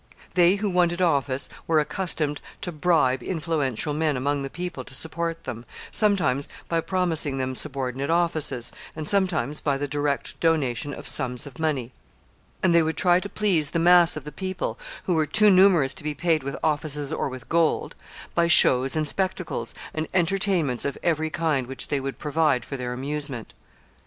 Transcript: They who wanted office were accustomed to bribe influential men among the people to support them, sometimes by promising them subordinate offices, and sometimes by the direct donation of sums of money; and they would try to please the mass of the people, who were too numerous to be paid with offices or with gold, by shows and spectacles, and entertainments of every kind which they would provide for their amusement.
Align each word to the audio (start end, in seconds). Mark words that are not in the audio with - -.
They 0.33 0.55
who 0.55 0.67
wanted 0.67 0.99
office 0.99 1.47
were 1.67 1.79
accustomed 1.79 2.41
to 2.61 2.71
bribe 2.71 3.21
influential 3.21 3.93
men 3.93 4.17
among 4.17 4.41
the 4.41 4.49
people 4.49 4.83
to 4.85 4.95
support 4.95 5.43
them, 5.43 5.63
sometimes 5.91 6.49
by 6.67 6.81
promising 6.81 7.37
them 7.37 7.53
subordinate 7.53 8.09
offices, 8.09 8.71
and 8.95 9.07
sometimes 9.07 9.59
by 9.61 9.77
the 9.77 9.87
direct 9.87 10.39
donation 10.39 10.91
of 10.91 11.07
sums 11.07 11.45
of 11.45 11.59
money; 11.59 11.91
and 12.63 12.73
they 12.73 12.81
would 12.81 12.97
try 12.97 13.19
to 13.19 13.29
please 13.29 13.69
the 13.69 13.77
mass 13.77 14.17
of 14.17 14.23
the 14.23 14.31
people, 14.31 14.79
who 15.03 15.13
were 15.13 15.27
too 15.27 15.51
numerous 15.51 15.93
to 15.93 16.03
be 16.03 16.15
paid 16.15 16.41
with 16.41 16.57
offices 16.63 17.13
or 17.13 17.29
with 17.29 17.47
gold, 17.47 17.93
by 18.33 18.47
shows 18.47 18.95
and 18.95 19.07
spectacles, 19.07 19.75
and 19.93 20.07
entertainments 20.15 20.83
of 20.83 20.97
every 21.03 21.29
kind 21.29 21.67
which 21.67 21.89
they 21.89 21.99
would 21.99 22.17
provide 22.17 22.65
for 22.65 22.75
their 22.75 22.91
amusement. 22.91 23.53